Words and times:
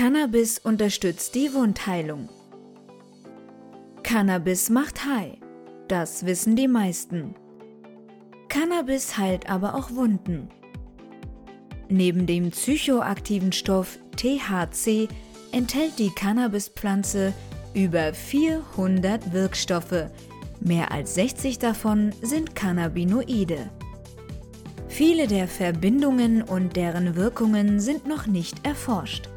Cannabis 0.00 0.58
unterstützt 0.58 1.34
die 1.34 1.52
Wundheilung. 1.52 2.30
Cannabis 4.02 4.70
macht 4.70 5.04
high. 5.04 5.36
Das 5.88 6.24
wissen 6.24 6.56
die 6.56 6.68
meisten. 6.68 7.34
Cannabis 8.48 9.18
heilt 9.18 9.50
aber 9.50 9.74
auch 9.74 9.90
Wunden. 9.90 10.48
Neben 11.90 12.24
dem 12.24 12.50
psychoaktiven 12.50 13.52
Stoff 13.52 13.98
THC 14.16 15.06
enthält 15.52 15.98
die 15.98 16.08
Cannabispflanze 16.08 17.34
über 17.74 18.14
400 18.14 19.34
Wirkstoffe. 19.34 20.06
Mehr 20.60 20.92
als 20.92 21.14
60 21.16 21.58
davon 21.58 22.14
sind 22.22 22.56
Cannabinoide. 22.56 23.68
Viele 24.88 25.26
der 25.26 25.46
Verbindungen 25.46 26.40
und 26.40 26.74
deren 26.76 27.16
Wirkungen 27.16 27.80
sind 27.80 28.08
noch 28.08 28.26
nicht 28.26 28.66
erforscht. 28.66 29.28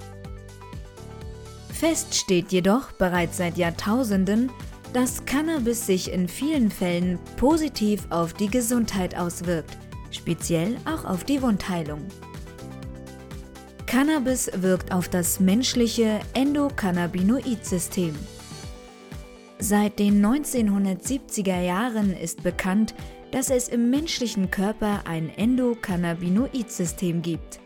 Fest 1.83 2.15
steht 2.15 2.53
jedoch 2.53 2.93
bereits 2.93 3.35
seit 3.35 3.57
Jahrtausenden, 3.57 4.49
dass 4.93 5.25
Cannabis 5.25 5.85
sich 5.85 6.13
in 6.13 6.29
vielen 6.29 6.71
Fällen 6.71 7.19
positiv 7.35 8.07
auf 8.09 8.33
die 8.33 8.47
Gesundheit 8.47 9.17
auswirkt, 9.17 9.77
speziell 10.09 10.77
auch 10.85 11.03
auf 11.03 11.25
die 11.25 11.41
Wundheilung. 11.41 11.99
Cannabis 13.85 14.49
wirkt 14.55 14.93
auf 14.93 15.09
das 15.09 15.41
menschliche 15.41 16.21
Endokannabinoid-System. 16.33 18.15
Seit 19.59 19.99
den 19.99 20.25
1970er 20.25 21.59
Jahren 21.59 22.15
ist 22.15 22.43
bekannt, 22.43 22.95
dass 23.31 23.49
es 23.49 23.67
im 23.67 23.89
menschlichen 23.89 24.49
Körper 24.49 25.01
ein 25.05 25.29
Endokannabinoid-System 25.35 27.21
gibt. 27.21 27.59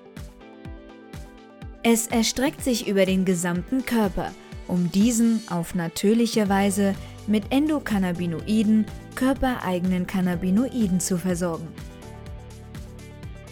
Es 1.89 2.07
erstreckt 2.07 2.61
sich 2.65 2.85
über 2.89 3.05
den 3.05 3.23
gesamten 3.23 3.85
Körper, 3.85 4.33
um 4.67 4.91
diesen 4.91 5.41
auf 5.49 5.73
natürliche 5.73 6.49
Weise 6.49 6.93
mit 7.27 7.45
Endokannabinoiden, 7.49 8.85
körpereigenen 9.15 10.05
Cannabinoiden 10.05 10.99
zu 10.99 11.17
versorgen. 11.17 11.69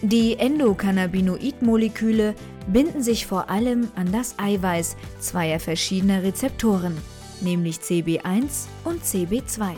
Die 0.02 0.38
Endokannabinoid-Moleküle 0.38 2.36
binden 2.68 3.02
sich 3.02 3.26
vor 3.26 3.50
allem 3.50 3.88
an 3.96 4.12
das 4.12 4.38
Eiweiß 4.38 4.98
zweier 5.22 5.62
verschiedener 5.62 6.22
Rezeptoren, 6.22 6.98
nämlich 7.40 7.78
CB1 7.78 8.66
und 8.84 9.02
CB2. 9.02 9.76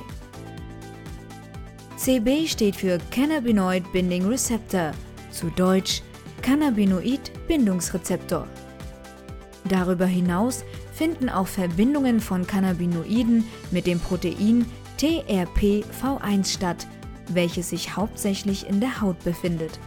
CB 1.95 2.47
steht 2.47 2.75
für 2.75 2.97
Cannabinoid 3.11 3.91
Binding 3.93 4.25
Receptor, 4.25 4.93
zu 5.29 5.51
Deutsch 5.51 6.01
Cannabinoid-Bindungsrezeptor. 6.47 8.47
Darüber 9.65 10.05
hinaus 10.05 10.63
finden 10.93 11.27
auch 11.27 11.47
Verbindungen 11.47 12.21
von 12.21 12.47
Cannabinoiden 12.47 13.43
mit 13.69 13.85
dem 13.85 13.99
Protein 13.99 14.65
TRPV1 14.97 16.53
statt, 16.53 16.87
welches 17.27 17.71
sich 17.71 17.97
hauptsächlich 17.97 18.69
in 18.69 18.79
der 18.79 19.01
Haut 19.01 19.21
befindet. 19.25 19.77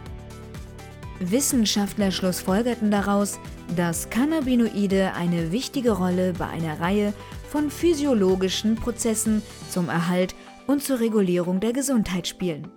Wissenschaftler 1.19 2.11
schlussfolgerten 2.11 2.91
daraus, 2.91 3.39
dass 3.75 4.11
Cannabinoide 4.11 5.15
eine 5.15 5.53
wichtige 5.53 5.93
Rolle 5.93 6.35
bei 6.35 6.47
einer 6.47 6.79
Reihe 6.79 7.15
von 7.49 7.71
physiologischen 7.71 8.75
Prozessen 8.75 9.41
zum 9.71 9.89
Erhalt 9.89 10.35
und 10.67 10.83
zur 10.83 11.01
Regulierung 11.01 11.59
der 11.59 11.73
Gesundheit 11.73 12.29
spielen. 12.29 12.69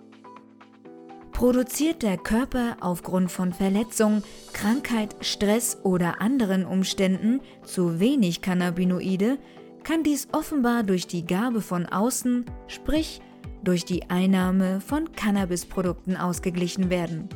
Produziert 1.44 2.02
der 2.02 2.16
Körper 2.16 2.78
aufgrund 2.80 3.30
von 3.30 3.52
Verletzung, 3.52 4.22
Krankheit, 4.54 5.14
Stress 5.20 5.76
oder 5.82 6.22
anderen 6.22 6.64
Umständen 6.64 7.42
zu 7.64 8.00
wenig 8.00 8.40
Cannabinoide, 8.40 9.36
kann 9.82 10.02
dies 10.02 10.26
offenbar 10.32 10.84
durch 10.84 11.06
die 11.06 11.26
Gabe 11.26 11.60
von 11.60 11.84
außen, 11.84 12.46
sprich 12.66 13.20
durch 13.62 13.84
die 13.84 14.08
Einnahme 14.08 14.80
von 14.80 15.12
Cannabisprodukten 15.12 16.16
ausgeglichen 16.16 16.88
werden. 16.88 17.28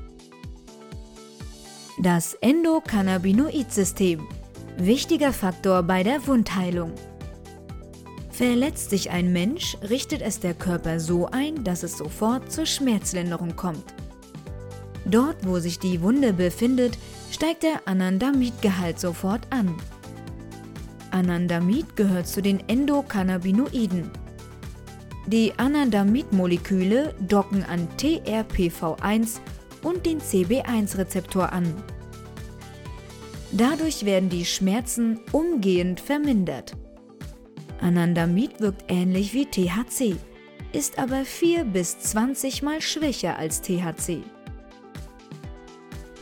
Das 2.00 2.32
Endokannabinoid-System. 2.32 4.26
Wichtiger 4.78 5.34
Faktor 5.34 5.82
bei 5.82 6.02
der 6.02 6.26
Wundheilung. 6.26 6.94
Verletzt 8.30 8.88
sich 8.88 9.10
ein 9.10 9.34
Mensch, 9.34 9.76
richtet 9.90 10.22
es 10.22 10.40
der 10.40 10.54
Körper 10.54 10.98
so 10.98 11.26
ein, 11.26 11.62
dass 11.62 11.82
es 11.82 11.98
sofort 11.98 12.50
zur 12.50 12.64
Schmerzlinderung 12.64 13.54
kommt. 13.54 13.97
Dort, 15.10 15.36
wo 15.46 15.58
sich 15.58 15.78
die 15.78 16.02
Wunde 16.02 16.32
befindet, 16.32 16.98
steigt 17.30 17.62
der 17.62 17.86
Anandamid-Gehalt 17.86 19.00
sofort 19.00 19.46
an. 19.50 19.74
Anandamid 21.10 21.96
gehört 21.96 22.28
zu 22.28 22.42
den 22.42 22.60
Endokannabinoiden. 22.68 24.10
Die 25.26 25.52
Anandamid-Moleküle 25.56 27.14
docken 27.26 27.64
an 27.64 27.88
TRPV1 27.98 29.40
und 29.82 30.04
den 30.04 30.20
CB1-Rezeptor 30.20 31.52
an. 31.52 31.74
Dadurch 33.52 34.04
werden 34.04 34.28
die 34.28 34.44
Schmerzen 34.44 35.20
umgehend 35.32 36.00
vermindert. 36.00 36.76
Anandamid 37.80 38.60
wirkt 38.60 38.84
ähnlich 38.88 39.32
wie 39.32 39.46
THC, 39.46 40.16
ist 40.72 40.98
aber 40.98 41.24
4 41.24 41.64
bis 41.64 41.98
20 41.98 42.62
mal 42.62 42.82
schwächer 42.82 43.38
als 43.38 43.62
THC. 43.62 44.22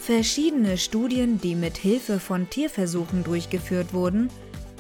Verschiedene 0.07 0.79
Studien, 0.79 1.41
die 1.41 1.57
mit 1.57 1.77
Hilfe 1.77 2.21
von 2.21 2.49
Tierversuchen 2.49 3.25
durchgeführt 3.25 3.93
wurden, 3.93 4.31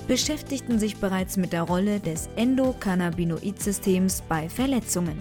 beschäftigten 0.06 0.78
sich 0.78 0.98
bereits 0.98 1.36
mit 1.36 1.52
der 1.52 1.62
Rolle 1.62 1.98
des 1.98 2.28
Endokannabinoid-Systems 2.36 4.22
bei 4.28 4.48
Verletzungen. 4.48 5.20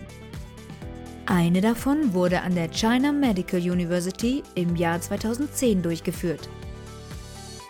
Eine 1.26 1.60
davon 1.60 2.14
wurde 2.14 2.42
an 2.42 2.54
der 2.54 2.70
China 2.70 3.12
Medical 3.12 3.60
University 3.60 4.44
im 4.54 4.76
Jahr 4.76 5.02
2010 5.02 5.82
durchgeführt. 5.82 6.50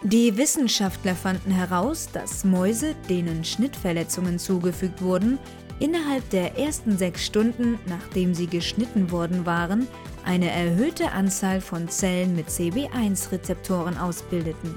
Die 0.03 0.35
Wissenschaftler 0.35 1.15
fanden 1.15 1.51
heraus, 1.51 2.09
dass 2.11 2.43
Mäuse, 2.43 2.95
denen 3.07 3.45
Schnittverletzungen 3.45 4.39
zugefügt 4.39 5.01
wurden, 5.01 5.39
innerhalb 5.79 6.29
der 6.31 6.57
ersten 6.57 6.97
sechs 6.97 7.25
Stunden, 7.25 7.79
nachdem 7.87 8.33
sie 8.33 8.47
geschnitten 8.47 9.09
worden 9.09 9.45
waren, 9.45 9.87
eine 10.25 10.49
erhöhte 10.49 11.11
Anzahl 11.11 11.61
von 11.61 11.87
Zellen 11.87 12.35
mit 12.35 12.49
CB1-Rezeptoren 12.49 13.97
ausbildeten. 13.97 14.75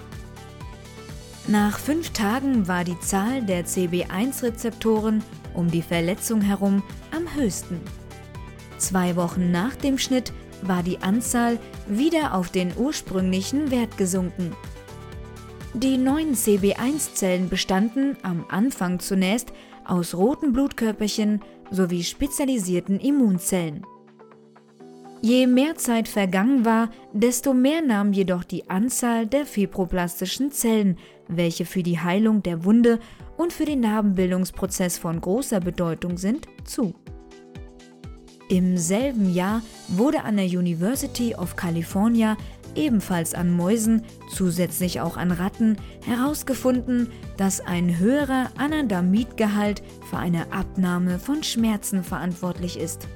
Nach 1.46 1.78
fünf 1.78 2.10
Tagen 2.10 2.68
war 2.68 2.84
die 2.84 3.00
Zahl 3.00 3.42
der 3.42 3.64
CB1-Rezeptoren 3.64 5.24
um 5.54 5.70
die 5.70 5.82
Verletzung 5.82 6.42
herum 6.42 6.82
am 7.10 7.34
höchsten. 7.34 7.80
Zwei 8.76 9.16
Wochen 9.16 9.50
nach 9.50 9.74
dem 9.74 9.98
Schnitt 9.98 10.32
war 10.62 10.82
die 10.82 10.98
Anzahl 10.98 11.58
wieder 11.88 12.34
auf 12.34 12.50
den 12.50 12.72
ursprünglichen 12.76 13.70
Wert 13.70 13.96
gesunken. 13.96 14.54
Die 15.74 15.96
neuen 15.96 16.34
CB1-Zellen 16.34 17.48
bestanden 17.48 18.16
am 18.22 18.44
Anfang 18.48 19.00
zunächst 19.00 19.52
aus 19.84 20.14
roten 20.14 20.52
Blutkörperchen 20.52 21.40
sowie 21.70 22.04
spezialisierten 22.04 23.00
Immunzellen. 23.00 23.86
Je 25.20 25.48
mehr 25.48 25.74
Zeit 25.74 26.06
vergangen 26.06 26.64
war, 26.64 26.90
desto 27.12 27.52
mehr 27.52 27.82
nahm 27.82 28.12
jedoch 28.12 28.44
die 28.44 28.70
Anzahl 28.70 29.26
der 29.26 29.46
fibroblastischen 29.46 30.52
Zellen, 30.52 30.96
welche 31.26 31.64
für 31.66 31.82
die 31.82 31.98
Heilung 31.98 32.42
der 32.42 32.64
Wunde 32.64 33.00
und 33.36 33.52
für 33.52 33.64
den 33.64 33.80
Narbenbildungsprozess 33.80 34.96
von 34.96 35.20
großer 35.20 35.60
Bedeutung 35.60 36.18
sind, 36.18 36.46
zu. 36.64 36.94
Im 38.48 38.78
selben 38.78 39.34
Jahr 39.34 39.62
wurde 39.88 40.22
an 40.22 40.36
der 40.36 40.46
University 40.46 41.34
of 41.34 41.56
California 41.56 42.36
ebenfalls 42.74 43.34
an 43.34 43.50
Mäusen, 43.50 44.04
zusätzlich 44.30 45.00
auch 45.00 45.16
an 45.16 45.32
Ratten, 45.32 45.76
herausgefunden, 46.06 47.10
dass 47.36 47.60
ein 47.60 47.98
höherer 47.98 48.50
Anandamidgehalt 48.56 49.82
für 50.08 50.18
eine 50.18 50.52
Abnahme 50.52 51.18
von 51.18 51.42
Schmerzen 51.42 52.04
verantwortlich 52.04 52.78
ist. 52.78 53.08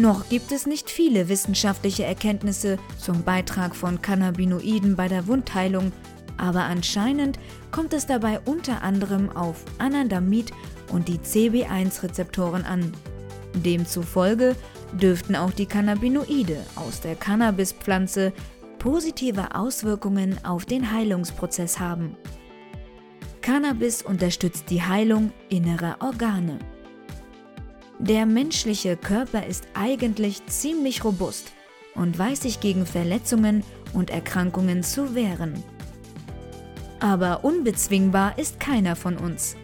Noch 0.00 0.30
gibt 0.30 0.50
es 0.50 0.66
nicht 0.66 0.88
viele 0.88 1.28
wissenschaftliche 1.28 2.04
Erkenntnisse 2.04 2.78
zum 2.96 3.22
Beitrag 3.22 3.76
von 3.76 4.00
Cannabinoiden 4.00 4.96
bei 4.96 5.08
der 5.08 5.26
Wundheilung, 5.26 5.92
aber 6.38 6.60
anscheinend 6.60 7.38
kommt 7.70 7.92
es 7.92 8.06
dabei 8.06 8.40
unter 8.46 8.82
anderem 8.82 9.28
auf 9.36 9.62
Anandamid 9.76 10.52
und 10.90 11.06
die 11.06 11.18
CB1-Rezeptoren 11.18 12.64
an. 12.64 12.94
Demzufolge 13.54 14.56
dürften 14.92 15.36
auch 15.36 15.50
die 15.50 15.66
Cannabinoide 15.66 16.64
aus 16.76 17.02
der 17.02 17.14
Cannabispflanze 17.14 18.32
positive 18.78 19.54
Auswirkungen 19.54 20.42
auf 20.46 20.64
den 20.64 20.90
Heilungsprozess 20.90 21.78
haben. 21.78 22.16
Cannabis 23.42 24.00
unterstützt 24.00 24.70
die 24.70 24.80
Heilung 24.80 25.30
innerer 25.50 25.98
Organe. 26.00 26.58
Der 28.00 28.24
menschliche 28.24 28.96
Körper 28.96 29.46
ist 29.46 29.68
eigentlich 29.74 30.46
ziemlich 30.46 31.04
robust 31.04 31.52
und 31.94 32.18
weiß 32.18 32.40
sich 32.40 32.58
gegen 32.60 32.86
Verletzungen 32.86 33.62
und 33.92 34.08
Erkrankungen 34.08 34.82
zu 34.82 35.14
wehren. 35.14 35.62
Aber 36.98 37.44
unbezwingbar 37.44 38.38
ist 38.38 38.58
keiner 38.58 38.96
von 38.96 39.18
uns. 39.18 39.54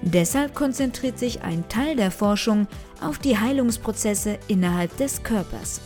Deshalb 0.00 0.54
konzentriert 0.54 1.18
sich 1.18 1.42
ein 1.42 1.68
Teil 1.68 1.96
der 1.96 2.12
Forschung 2.12 2.68
auf 3.00 3.18
die 3.18 3.36
Heilungsprozesse 3.36 4.38
innerhalb 4.46 4.96
des 4.96 5.24
Körpers. 5.24 5.80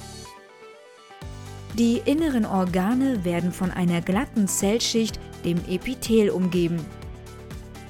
Die 1.79 2.03
inneren 2.05 2.45
Organe 2.45 3.25
werden 3.25 3.53
von 3.53 3.71
einer 3.71 4.03
glatten 4.03 4.49
Zellschicht, 4.49 5.19
dem 5.47 5.57
Epithel, 5.67 6.29
umgeben. 6.29 6.85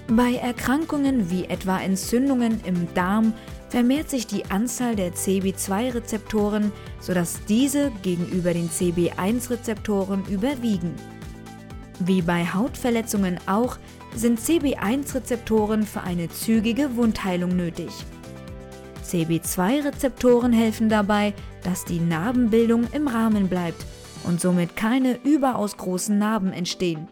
Bei 0.08 0.34
Erkrankungen 0.34 1.31
wie 1.31 1.44
etwa 1.44 1.78
Entzündungen 1.78 2.60
im 2.64 2.93
Darm 2.94 3.32
vermehrt 3.69 4.10
sich 4.10 4.26
die 4.26 4.44
Anzahl 4.50 4.96
der 4.96 5.14
CB2-Rezeptoren, 5.14 6.72
sodass 7.00 7.44
diese 7.49 7.90
gegenüber 8.02 8.52
den 8.52 8.69
CB1-Rezeptoren 8.69 10.25
überwiegen. 10.28 10.94
Wie 12.00 12.20
bei 12.20 12.44
Hautverletzungen 12.44 13.38
auch 13.46 13.78
sind 14.14 14.40
CB1-Rezeptoren 14.40 15.84
für 15.84 16.02
eine 16.02 16.28
zügige 16.28 16.96
Wundheilung 16.96 17.56
nötig. 17.56 17.90
CB2-Rezeptoren 19.06 20.52
helfen 20.52 20.88
dabei, 20.88 21.32
dass 21.62 21.84
die 21.84 22.00
Narbenbildung 22.00 22.88
im 22.93 23.08
Rahmen 23.08 23.49
bleibt 23.49 23.87
und 24.25 24.40
somit 24.40 24.76
keine 24.76 25.19
überaus 25.22 25.76
großen 25.76 26.19
Narben 26.19 26.52
entstehen. 26.52 27.08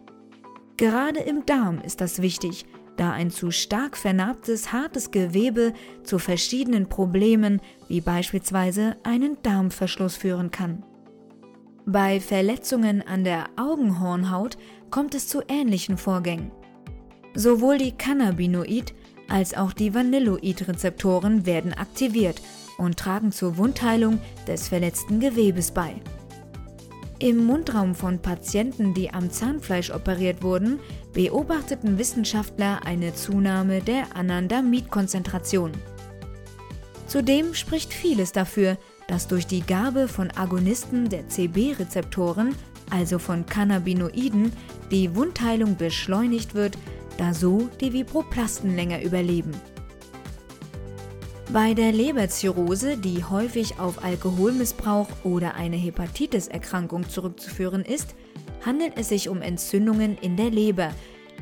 Gerade 0.77 1.19
im 1.19 1.45
Darm 1.45 1.79
ist 1.79 2.01
das 2.01 2.21
wichtig, 2.21 2.65
da 3.01 3.11
ein 3.11 3.31
zu 3.31 3.49
stark 3.49 3.97
vernarbtes 3.97 4.71
hartes 4.71 5.09
Gewebe 5.09 5.73
zu 6.03 6.19
verschiedenen 6.19 6.87
Problemen 6.87 7.59
wie 7.87 7.99
beispielsweise 7.99 8.95
einen 9.01 9.37
Darmverschluss 9.41 10.15
führen 10.15 10.51
kann. 10.51 10.83
Bei 11.87 12.19
Verletzungen 12.19 13.01
an 13.01 13.23
der 13.23 13.45
Augenhornhaut 13.57 14.55
kommt 14.91 15.15
es 15.15 15.27
zu 15.27 15.41
ähnlichen 15.47 15.97
Vorgängen. 15.97 16.51
Sowohl 17.33 17.79
die 17.79 17.93
Cannabinoid- 17.93 18.93
als 19.27 19.55
auch 19.55 19.73
die 19.73 19.95
Vanilloid-Rezeptoren 19.95 21.45
werden 21.45 21.73
aktiviert 21.73 22.39
und 22.77 22.97
tragen 22.97 23.31
zur 23.31 23.57
Wundheilung 23.57 24.19
des 24.45 24.67
verletzten 24.67 25.19
Gewebes 25.19 25.71
bei. 25.71 25.95
Im 27.21 27.45
Mundraum 27.45 27.93
von 27.93 28.19
Patienten, 28.19 28.95
die 28.95 29.13
am 29.13 29.29
Zahnfleisch 29.29 29.91
operiert 29.91 30.41
wurden, 30.41 30.79
beobachteten 31.13 31.99
Wissenschaftler 31.99 32.83
eine 32.83 33.13
Zunahme 33.13 33.79
der 33.79 34.15
Anandamid-Konzentration. 34.15 35.71
Zudem 37.05 37.53
spricht 37.53 37.93
vieles 37.93 38.31
dafür, 38.31 38.75
dass 39.07 39.27
durch 39.27 39.45
die 39.45 39.61
Gabe 39.61 40.07
von 40.07 40.31
Agonisten 40.31 41.09
der 41.09 41.27
CB-Rezeptoren, 41.27 42.55
also 42.89 43.19
von 43.19 43.45
Cannabinoiden, 43.45 44.51
die 44.89 45.15
Wundheilung 45.15 45.77
beschleunigt 45.77 46.55
wird, 46.55 46.75
da 47.19 47.35
so 47.35 47.69
die 47.81 47.93
Vibroplasten 47.93 48.75
länger 48.75 49.03
überleben. 49.03 49.51
Bei 51.53 51.73
der 51.73 51.91
Leberzirrhose, 51.91 52.95
die 52.95 53.25
häufig 53.25 53.77
auf 53.77 54.05
Alkoholmissbrauch 54.05 55.09
oder 55.25 55.55
eine 55.55 55.75
Hepatitis-Erkrankung 55.75 57.09
zurückzuführen 57.09 57.83
ist, 57.83 58.15
handelt 58.65 58.93
es 58.95 59.09
sich 59.09 59.27
um 59.27 59.41
Entzündungen 59.41 60.17
in 60.21 60.37
der 60.37 60.49
Leber, 60.49 60.91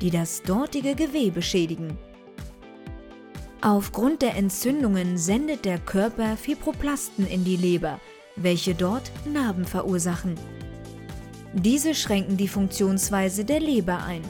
die 0.01 0.09
das 0.09 0.41
dortige 0.41 0.95
Gewebe 0.95 1.43
schädigen. 1.43 1.95
Aufgrund 3.61 4.23
der 4.23 4.35
Entzündungen 4.35 5.15
sendet 5.19 5.63
der 5.63 5.77
Körper 5.77 6.37
Fibroplasten 6.37 7.27
in 7.27 7.43
die 7.43 7.57
Leber, 7.57 7.99
welche 8.35 8.73
dort 8.73 9.11
Narben 9.31 9.65
verursachen. 9.65 10.33
Diese 11.53 11.93
schränken 11.93 12.35
die 12.35 12.47
Funktionsweise 12.47 13.45
der 13.45 13.59
Leber 13.59 14.03
ein. 14.03 14.23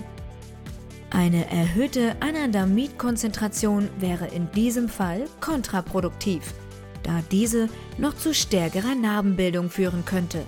Eine 1.12 1.50
erhöhte 1.50 2.16
Anandamid-Konzentration 2.20 3.90
wäre 4.00 4.28
in 4.28 4.52
diesem 4.52 4.88
Fall 4.88 5.26
kontraproduktiv, 5.42 6.54
da 7.02 7.22
diese 7.32 7.68
noch 7.98 8.16
zu 8.16 8.34
stärkerer 8.34 8.94
Narbenbildung 8.94 9.70
führen 9.70 10.06
könnte. 10.06 10.44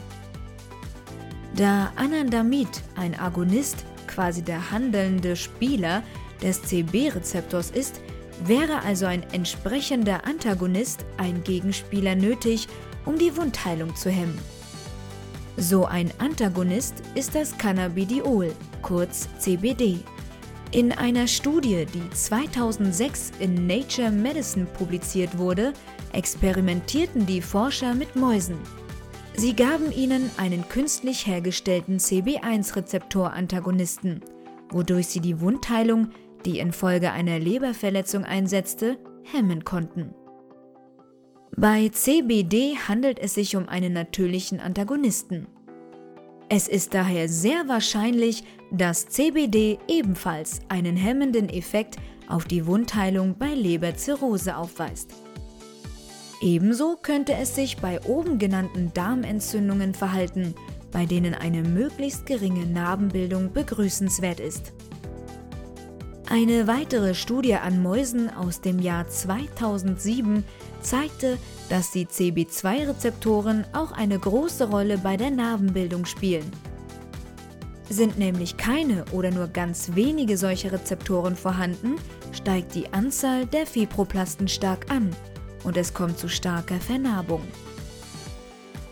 Da 1.55 1.91
Anandamid 1.95 2.69
ein 2.95 3.19
Agonist, 3.19 3.85
quasi 4.07 4.43
der 4.43 4.71
handelnde 4.71 5.35
Spieler 5.35 6.03
des 6.41 6.61
CB-Rezeptors 6.61 7.71
ist, 7.71 7.99
wäre 8.45 8.83
also 8.83 9.05
ein 9.05 9.23
entsprechender 9.31 10.25
Antagonist, 10.25 11.05
ein 11.17 11.43
Gegenspieler 11.43 12.15
nötig, 12.15 12.67
um 13.05 13.17
die 13.17 13.35
Wundheilung 13.35 13.95
zu 13.95 14.09
hemmen. 14.09 14.37
So 15.57 15.85
ein 15.85 16.11
Antagonist 16.19 17.03
ist 17.13 17.35
das 17.35 17.57
Cannabidiol, 17.57 18.53
kurz 18.81 19.27
CBD. 19.37 19.99
In 20.73 20.94
einer 20.94 21.27
Studie, 21.27 21.85
die 21.94 22.09
2006 22.12 23.33
in 23.39 23.68
Nature 23.68 24.09
Medicine 24.09 24.65
publiziert 24.65 25.38
wurde, 25.38 25.73
experimentierten 26.13 27.25
die 27.25 27.41
Forscher 27.41 27.94
mit 27.94 28.15
Mäusen. 28.15 28.56
Sie 29.35 29.53
gaben 29.53 29.91
ihnen 29.91 30.31
einen 30.38 30.65
künstlich 30.69 31.27
hergestellten 31.27 31.97
CB1-Rezeptor-Antagonisten, 31.97 34.21
wodurch 34.69 35.07
sie 35.07 35.19
die 35.19 35.41
Wundheilung, 35.41 36.12
die 36.45 36.59
infolge 36.59 37.12
einer 37.12 37.38
Leberverletzung 37.38 38.23
einsetzte, 38.23 38.97
hemmen 39.23 39.65
konnten. 39.65 40.15
Bei 41.57 41.89
CBD 41.89 42.77
handelt 42.88 43.19
es 43.19 43.33
sich 43.33 43.57
um 43.57 43.68
einen 43.68 43.91
natürlichen 43.91 44.62
Antagonisten. 44.62 45.47
Es 46.53 46.68
ist 46.68 46.94
daher 46.94 47.30
sehr 47.30 47.69
wahrscheinlich, 47.69 48.44
dass 48.71 49.07
CBD 49.07 49.80
ebenfalls 49.88 50.59
einen 50.68 50.98
hemmenden 50.98 51.48
Effekt 51.48 51.95
auf 52.27 52.44
die 52.44 52.65
Wundheilung 52.65 53.38
bei 53.38 53.53
Leberzirrhose 53.53 54.57
aufweist. 54.57 55.12
Ebenso 56.42 56.98
könnte 57.01 57.36
es 57.36 57.56
sich 57.56 57.77
bei 57.77 58.01
oben 58.01 58.38
genannten 58.38 58.92
Darmentzündungen 58.94 59.94
verhalten, 59.94 60.53
bei 60.92 61.06
denen 61.06 61.36
eine 61.36 61.63
möglichst 61.63 62.25
geringe 62.25 62.65
Narbenbildung 62.65 63.54
begrüßenswert 63.54 64.42
ist. 64.42 64.74
Eine 66.30 66.68
weitere 66.68 67.13
Studie 67.13 67.56
an 67.56 67.81
Mäusen 67.81 68.30
aus 68.30 68.59
dem 68.59 68.80
Jahr 68.80 69.07
2007 69.07 70.44
zeigte, 70.81 71.38
dass 71.71 71.89
die 71.89 72.06
CB2-Rezeptoren 72.06 73.63
auch 73.71 73.94
eine 73.94 74.19
große 74.19 74.69
Rolle 74.69 74.97
bei 74.97 75.15
der 75.15 75.31
Narbenbildung 75.31 76.03
spielen. 76.03 76.51
Sind 77.89 78.19
nämlich 78.19 78.57
keine 78.57 79.06
oder 79.13 79.31
nur 79.31 79.47
ganz 79.47 79.92
wenige 79.95 80.37
solche 80.37 80.73
Rezeptoren 80.73 81.37
vorhanden, 81.37 81.95
steigt 82.33 82.75
die 82.75 82.92
Anzahl 82.92 83.45
der 83.45 83.66
Fibroplasten 83.66 84.49
stark 84.49 84.92
an 84.92 85.16
und 85.63 85.78
es 85.78 85.94
kommt 85.94 86.19
zu 86.19 86.28
starker 86.28 86.75
Vernarbung. 86.75 87.44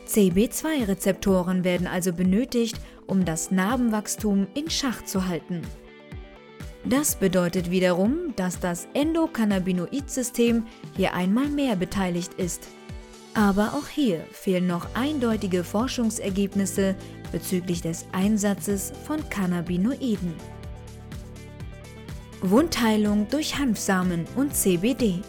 CB2-Rezeptoren 0.07 1.65
werden 1.65 1.85
also 1.85 2.13
benötigt, 2.13 2.79
um 3.07 3.25
das 3.25 3.51
Narbenwachstum 3.51 4.47
in 4.53 4.69
Schach 4.69 5.03
zu 5.03 5.27
halten. 5.27 5.63
Das 6.85 7.15
bedeutet 7.15 7.69
wiederum, 7.71 8.33
dass 8.35 8.59
das 8.59 8.87
Endokannabinoid-System 8.93 10.65
hier 10.95 11.13
einmal 11.13 11.49
mehr 11.49 11.75
beteiligt 11.75 12.33
ist. 12.35 12.67
Aber 13.33 13.73
auch 13.73 13.87
hier 13.87 14.21
fehlen 14.31 14.67
noch 14.67 14.87
eindeutige 14.95 15.63
Forschungsergebnisse 15.63 16.95
bezüglich 17.31 17.81
des 17.81 18.05
Einsatzes 18.11 18.91
von 19.05 19.27
Cannabinoiden. 19.29 20.33
Wundheilung 22.41 23.27
durch 23.29 23.57
Hanfsamen 23.57 24.25
und 24.35 24.55
CBD. 24.55 25.21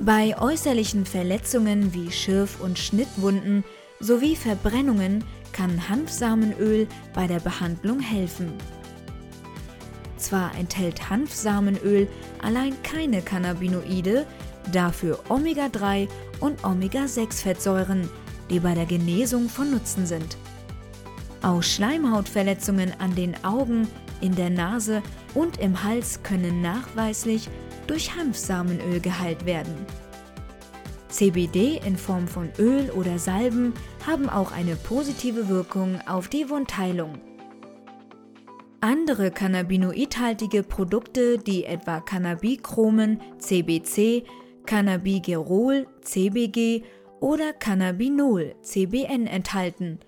Bei 0.00 0.36
äußerlichen 0.40 1.04
Verletzungen 1.04 1.92
wie 1.92 2.10
Schirf- 2.10 2.60
und 2.60 2.78
Schnittwunden 2.78 3.62
sowie 4.00 4.34
Verbrennungen 4.34 5.22
kann 5.52 5.88
Hanfsamenöl 5.88 6.88
bei 7.14 7.26
der 7.26 7.40
Behandlung 7.40 8.00
helfen. 8.00 8.52
Zwar 10.22 10.54
enthält 10.56 11.10
Hanfsamenöl 11.10 12.06
allein 12.40 12.80
keine 12.84 13.22
Cannabinoide, 13.22 14.24
dafür 14.70 15.18
Omega-3 15.28 16.08
und 16.38 16.64
Omega-6-Fettsäuren, 16.64 18.08
die 18.48 18.60
bei 18.60 18.72
der 18.74 18.86
Genesung 18.86 19.48
von 19.48 19.72
Nutzen 19.72 20.06
sind. 20.06 20.36
Auch 21.42 21.60
Schleimhautverletzungen 21.60 22.92
an 23.00 23.16
den 23.16 23.34
Augen, 23.44 23.88
in 24.20 24.36
der 24.36 24.50
Nase 24.50 25.02
und 25.34 25.58
im 25.58 25.82
Hals 25.82 26.22
können 26.22 26.62
nachweislich 26.62 27.48
durch 27.88 28.14
Hanfsamenöl 28.14 29.00
geheilt 29.00 29.44
werden. 29.44 29.74
CBD 31.08 31.80
in 31.84 31.96
Form 31.96 32.28
von 32.28 32.48
Öl 32.60 32.92
oder 32.92 33.18
Salben 33.18 33.74
haben 34.06 34.30
auch 34.30 34.52
eine 34.52 34.76
positive 34.76 35.48
Wirkung 35.48 36.00
auf 36.06 36.28
die 36.28 36.48
Wundheilung. 36.48 37.18
Andere 38.84 39.30
cannabinoidhaltige 39.30 40.64
Produkte, 40.64 41.38
die 41.38 41.64
etwa 41.64 42.00
Cannabichromen 42.00 43.20
CBC, 43.38 44.24
Cannabigerol 44.66 45.86
CBG 46.00 46.82
oder 47.20 47.52
Cannabinol 47.52 48.56
CBN 48.60 49.28
enthalten, 49.28 50.00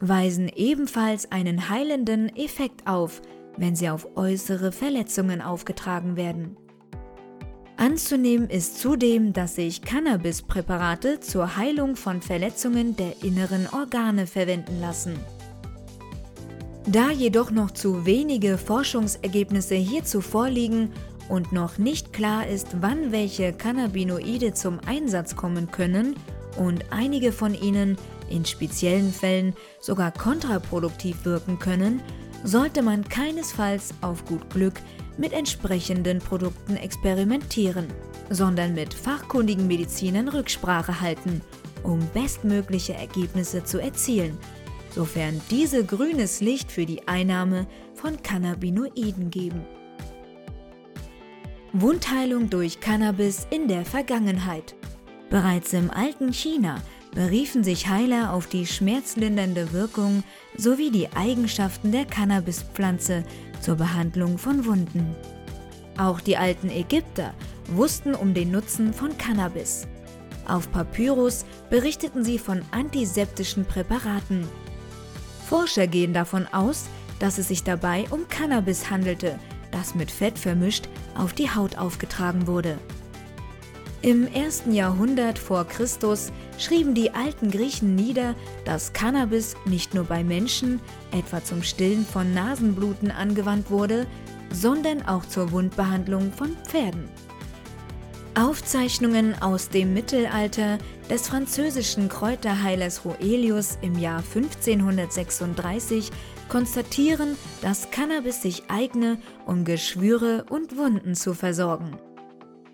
weisen 0.00 0.48
ebenfalls 0.48 1.30
einen 1.30 1.68
heilenden 1.68 2.34
Effekt 2.34 2.88
auf, 2.88 3.22
wenn 3.58 3.76
sie 3.76 3.90
auf 3.90 4.08
äußere 4.16 4.72
Verletzungen 4.72 5.40
aufgetragen 5.40 6.16
werden. 6.16 6.56
Anzunehmen 7.76 8.50
ist 8.50 8.80
zudem, 8.80 9.34
dass 9.34 9.54
sich 9.54 9.82
Cannabispräparate 9.82 11.20
zur 11.20 11.56
Heilung 11.56 11.94
von 11.94 12.20
Verletzungen 12.20 12.96
der 12.96 13.22
inneren 13.22 13.68
Organe 13.72 14.26
verwenden 14.26 14.80
lassen. 14.80 15.14
Da 16.88 17.10
jedoch 17.10 17.50
noch 17.50 17.72
zu 17.72 18.06
wenige 18.06 18.56
Forschungsergebnisse 18.58 19.74
hierzu 19.74 20.20
vorliegen 20.20 20.92
und 21.28 21.50
noch 21.50 21.78
nicht 21.78 22.12
klar 22.12 22.46
ist, 22.46 22.68
wann 22.80 23.10
welche 23.10 23.52
Cannabinoide 23.52 24.54
zum 24.54 24.78
Einsatz 24.86 25.34
kommen 25.34 25.72
können 25.72 26.14
und 26.56 26.84
einige 26.90 27.32
von 27.32 27.54
ihnen 27.54 27.98
in 28.30 28.44
speziellen 28.44 29.12
Fällen 29.12 29.54
sogar 29.80 30.12
kontraproduktiv 30.12 31.24
wirken 31.24 31.58
können, 31.58 32.00
sollte 32.44 32.82
man 32.82 33.02
keinesfalls 33.08 33.92
auf 34.00 34.24
gut 34.24 34.48
Glück 34.50 34.80
mit 35.18 35.32
entsprechenden 35.32 36.20
Produkten 36.20 36.76
experimentieren, 36.76 37.88
sondern 38.30 38.74
mit 38.74 38.94
fachkundigen 38.94 39.66
Medizinern 39.66 40.28
Rücksprache 40.28 41.00
halten, 41.00 41.40
um 41.82 41.98
bestmögliche 42.14 42.94
Ergebnisse 42.94 43.64
zu 43.64 43.80
erzielen, 43.80 44.38
sofern 44.96 45.42
diese 45.50 45.84
grünes 45.84 46.40
Licht 46.40 46.72
für 46.72 46.86
die 46.86 47.06
Einnahme 47.06 47.66
von 47.94 48.22
Cannabinoiden 48.22 49.30
geben. 49.30 49.60
Wundheilung 51.74 52.48
durch 52.48 52.80
Cannabis 52.80 53.46
in 53.50 53.68
der 53.68 53.84
Vergangenheit. 53.84 54.74
Bereits 55.28 55.74
im 55.74 55.90
alten 55.90 56.32
China 56.32 56.80
beriefen 57.14 57.62
sich 57.62 57.88
Heiler 57.88 58.32
auf 58.32 58.46
die 58.46 58.66
schmerzlindernde 58.66 59.74
Wirkung 59.74 60.24
sowie 60.56 60.90
die 60.90 61.12
Eigenschaften 61.12 61.92
der 61.92 62.06
Cannabispflanze 62.06 63.22
zur 63.60 63.76
Behandlung 63.76 64.38
von 64.38 64.64
Wunden. 64.64 65.14
Auch 65.98 66.22
die 66.22 66.38
alten 66.38 66.70
Ägypter 66.70 67.34
wussten 67.68 68.14
um 68.14 68.32
den 68.32 68.50
Nutzen 68.50 68.94
von 68.94 69.18
Cannabis. 69.18 69.86
Auf 70.48 70.72
Papyrus 70.72 71.44
berichteten 71.68 72.24
sie 72.24 72.38
von 72.38 72.62
antiseptischen 72.70 73.66
Präparaten. 73.66 74.48
Forscher 75.48 75.86
gehen 75.86 76.12
davon 76.12 76.46
aus, 76.52 76.86
dass 77.18 77.38
es 77.38 77.48
sich 77.48 77.62
dabei 77.62 78.06
um 78.10 78.28
Cannabis 78.28 78.90
handelte, 78.90 79.38
das 79.70 79.94
mit 79.94 80.10
Fett 80.10 80.38
vermischt 80.38 80.88
auf 81.16 81.32
die 81.32 81.50
Haut 81.50 81.78
aufgetragen 81.78 82.46
wurde. 82.46 82.78
Im 84.02 84.26
ersten 84.32 84.72
Jahrhundert 84.72 85.38
vor 85.38 85.64
Christus 85.64 86.30
schrieben 86.58 86.94
die 86.94 87.12
alten 87.12 87.50
Griechen 87.50 87.94
nieder, 87.94 88.34
dass 88.64 88.92
Cannabis 88.92 89.56
nicht 89.64 89.94
nur 89.94 90.04
bei 90.04 90.22
Menschen, 90.22 90.80
etwa 91.12 91.42
zum 91.42 91.62
Stillen 91.62 92.04
von 92.04 92.34
Nasenbluten, 92.34 93.10
angewandt 93.10 93.70
wurde, 93.70 94.06
sondern 94.52 95.02
auch 95.06 95.24
zur 95.26 95.50
Wundbehandlung 95.50 96.32
von 96.32 96.56
Pferden. 96.64 97.08
Aufzeichnungen 98.36 99.40
aus 99.40 99.70
dem 99.70 99.94
Mittelalter 99.94 100.76
des 101.08 101.26
französischen 101.26 102.10
Kräuterheilers 102.10 103.06
Roelius 103.06 103.78
im 103.80 103.98
Jahr 103.98 104.18
1536 104.18 106.10
konstatieren, 106.50 107.38
dass 107.62 107.90
Cannabis 107.90 108.42
sich 108.42 108.64
eigne, 108.68 109.16
um 109.46 109.64
Geschwüre 109.64 110.44
und 110.50 110.76
Wunden 110.76 111.14
zu 111.14 111.32
versorgen. 111.32 111.96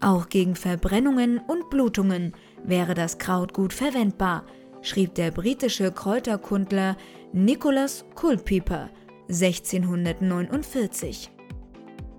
Auch 0.00 0.28
gegen 0.28 0.56
Verbrennungen 0.56 1.38
und 1.38 1.70
Blutungen 1.70 2.32
wäre 2.64 2.94
das 2.94 3.18
Kraut 3.18 3.54
gut 3.54 3.72
verwendbar, 3.72 4.44
schrieb 4.80 5.14
der 5.14 5.30
britische 5.30 5.92
Kräuterkundler 5.92 6.96
Nicholas 7.32 8.04
Culpeper 8.16 8.90
1649. 9.28 11.30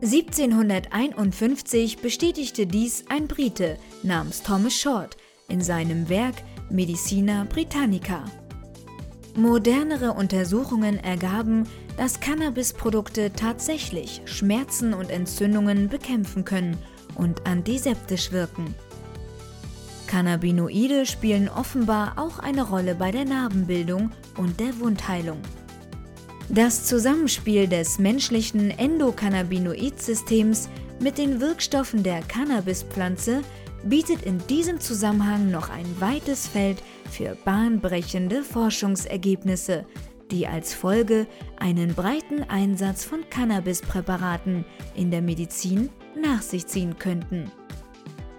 1751 0.03 1.99
bestätigte 1.99 2.67
dies 2.67 3.05
ein 3.07 3.29
Brite 3.29 3.77
namens 4.03 4.43
Thomas 4.43 4.73
Short 4.73 5.15
in 5.47 5.61
seinem 5.61 6.09
Werk 6.09 6.35
Medicina 6.69 7.47
Britannica. 7.49 8.25
Modernere 9.37 10.11
Untersuchungen 10.11 10.99
ergaben, 10.99 11.69
dass 11.95 12.19
Cannabisprodukte 12.19 13.31
tatsächlich 13.31 14.21
Schmerzen 14.25 14.93
und 14.93 15.09
Entzündungen 15.09 15.87
bekämpfen 15.87 16.43
können 16.43 16.77
und 17.15 17.47
antiseptisch 17.47 18.33
wirken. 18.33 18.75
Cannabinoide 20.07 21.05
spielen 21.05 21.47
offenbar 21.47 22.15
auch 22.17 22.39
eine 22.39 22.63
Rolle 22.63 22.95
bei 22.95 23.11
der 23.11 23.23
Narbenbildung 23.23 24.11
und 24.35 24.59
der 24.59 24.77
Wundheilung. 24.81 25.39
Das 26.49 26.85
Zusammenspiel 26.85 27.67
des 27.67 27.99
menschlichen 27.99 28.69
Endokannabinoid-Systems 28.69 30.69
mit 30.99 31.17
den 31.17 31.39
Wirkstoffen 31.39 32.03
der 32.03 32.21
Cannabispflanze 32.21 33.41
bietet 33.83 34.23
in 34.23 34.39
diesem 34.47 34.79
Zusammenhang 34.79 35.51
noch 35.51 35.69
ein 35.69 35.85
weites 35.99 36.47
Feld 36.47 36.81
für 37.09 37.35
bahnbrechende 37.45 38.43
Forschungsergebnisse, 38.43 39.85
die 40.31 40.47
als 40.47 40.73
Folge 40.73 41.27
einen 41.57 41.93
breiten 41.93 42.43
Einsatz 42.43 43.05
von 43.05 43.23
Cannabispräparaten 43.29 44.65
in 44.95 45.11
der 45.11 45.21
Medizin 45.21 45.89
nach 46.19 46.41
sich 46.41 46.67
ziehen 46.67 46.97
könnten. 46.97 47.51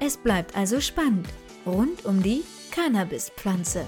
Es 0.01 0.17
bleibt 0.17 0.57
also 0.57 0.81
spannend 0.81 1.29
rund 1.67 2.05
um 2.05 2.23
die 2.23 2.43
Cannabispflanze. 2.71 3.85